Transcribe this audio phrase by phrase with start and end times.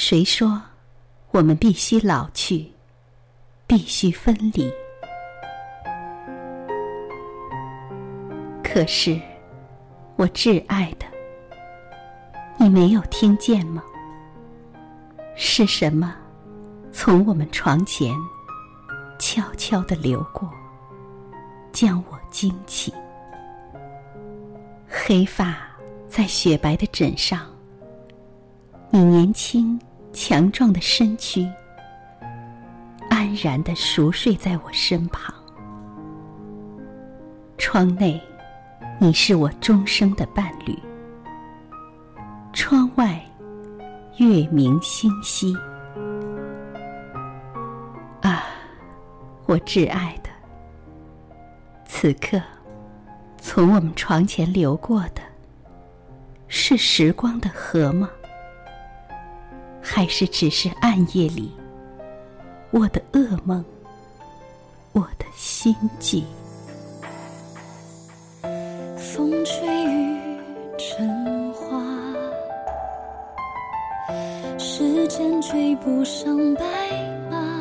[0.00, 0.62] 谁说
[1.32, 2.70] 我们必须老去，
[3.66, 4.72] 必须分离？
[8.62, 9.20] 可是，
[10.14, 11.06] 我挚爱的，
[12.58, 13.82] 你没有听见吗？
[15.34, 16.14] 是什么
[16.92, 18.14] 从我们床前
[19.18, 20.48] 悄悄的流过，
[21.72, 22.94] 将我惊起？
[24.88, 25.56] 黑发
[26.08, 27.44] 在雪白的枕上，
[28.90, 29.78] 你年轻
[30.12, 31.46] 强壮的身躯
[33.10, 35.34] 安然的熟睡在我身旁。
[37.56, 38.20] 窗内，
[38.98, 40.74] 你是我终生的伴侣；
[42.52, 43.20] 窗外，
[44.16, 45.54] 月明星稀。
[48.22, 48.44] 啊，
[49.46, 50.30] 我挚爱的，
[51.84, 52.40] 此刻。
[53.40, 55.22] 从我们床前流过的，
[56.48, 58.10] 是时光的河吗？
[59.90, 61.50] 还是只是暗夜里
[62.70, 63.64] 我的噩梦，
[64.92, 66.22] 我的心悸？
[68.96, 70.20] 风吹雨
[70.76, 71.82] 成花，
[74.58, 76.62] 时间追不上白
[77.30, 77.57] 马。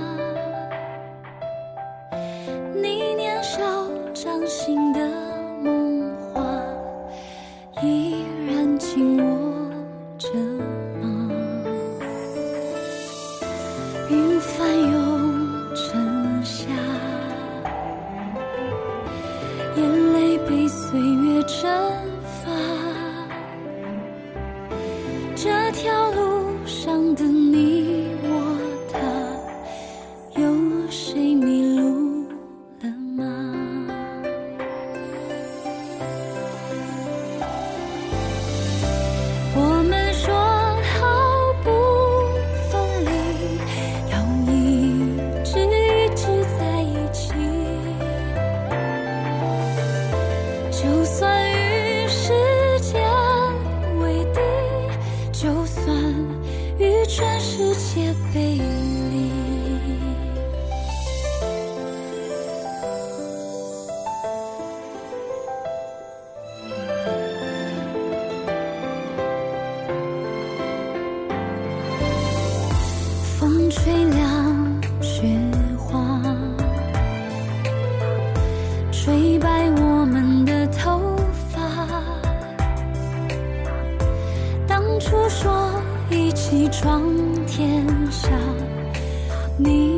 [21.47, 21.65] 蒸
[22.43, 22.51] 发
[25.33, 27.23] 这条路上的
[73.67, 75.27] 风吹凉雪
[75.77, 76.21] 花，
[78.93, 81.17] 吹白我们的头
[81.49, 81.59] 发。
[84.65, 85.69] 当初说
[86.09, 87.03] 一起闯
[87.45, 88.29] 天下，
[89.57, 89.96] 你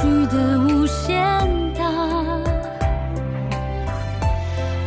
[0.00, 1.12] 去的无限
[1.74, 1.84] 大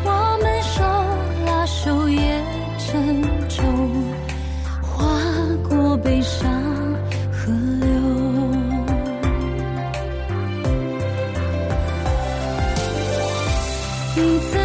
[0.03, 0.81] 我们手
[1.45, 2.41] 拉手也
[2.79, 3.63] 成舟
[4.81, 5.05] 划
[5.69, 6.49] 过悲伤
[7.31, 7.87] 河流
[14.15, 14.62] 彼此